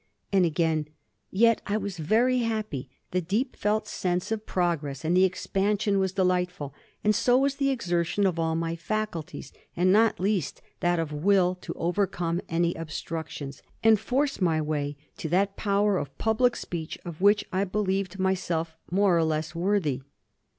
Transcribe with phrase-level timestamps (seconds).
[0.33, 0.87] And again:
[1.29, 6.73] "Yet I was very happy; the deep felt sense of progress and expansion was delightful;
[7.03, 11.53] and so was the exertion of all my faculties, and, not least, that of will
[11.61, 17.21] to overcome any obstructions, and force my way to that power of public speech of
[17.21, 20.01] which I believed myself more or less worthy."